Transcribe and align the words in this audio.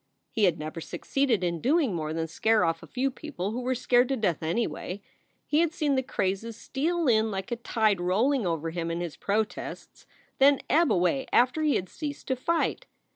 He 0.31 0.45
had 0.45 0.57
never 0.57 0.81
succeeded 0.81 1.43
in 1.43 1.61
doing 1.61 1.93
more 1.93 2.11
than 2.11 2.27
scare 2.27 2.65
off 2.65 2.81
a 2.81 2.87
few 2.87 3.11
people 3.11 3.51
who 3.51 3.61
were 3.61 3.75
scared 3.75 4.09
to 4.09 4.17
death, 4.17 4.41
anyway. 4.41 5.03
He 5.45 5.59
had 5.59 5.73
seen 5.73 5.93
the 5.93 6.01
crazes 6.01 6.57
steal 6.57 7.07
in 7.07 7.29
like 7.29 7.51
a 7.51 7.55
tide 7.55 8.01
rolling 8.01 8.47
over 8.47 8.71
him 8.71 8.89
and 8.89 8.99
his 9.03 9.15
protests, 9.15 10.07
then 10.39 10.59
ebb 10.71 10.91
away 10.91 11.27
after 11.31 11.61
he 11.61 11.75
had 11.75 11.87
ceased 11.87 12.25
to 12.29 12.35
fight. 12.35 12.87